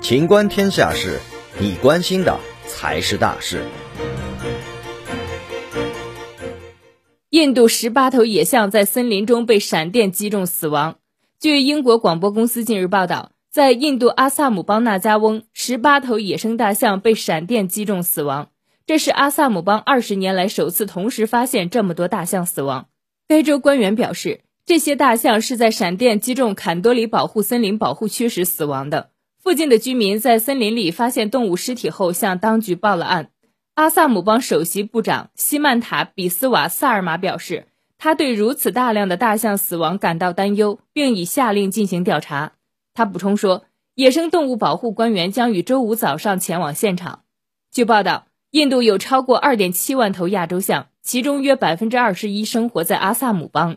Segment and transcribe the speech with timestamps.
[0.00, 1.18] 情观天下事，
[1.58, 3.62] 你关心的才是大事。
[7.30, 10.96] 印度十八头野象在森林中被闪电击中死亡。
[11.38, 18.48] 据英国广播公司近日报道，在印度阿萨姆邦纳加翁，十八头野生大象被闪电击中死亡。
[18.86, 22.88] 这是阿萨姆邦二十年来首次同时发现这么多大象死亡。
[23.28, 29.08] 该州官员表示，这些大象是在闪电击中坎多里保护森林保护区时死亡的。
[29.42, 33.30] 附近的居民在森林里发现动物尸体后，向当局报了案。
[33.76, 42.52] 阿萨姆邦首席部长西曼塔比斯瓦萨尔马表示，他对如此大量的大象死亡感到担忧，并已下令进行调查。
[42.92, 43.64] 他补充说，
[43.94, 47.22] 野生动物保护官员将于周五早上前往现场。
[47.72, 48.26] 据报道。
[48.50, 53.76] 印度有超过二点七万头亚洲象，其中约百分之二十一生活在阿萨姆邦。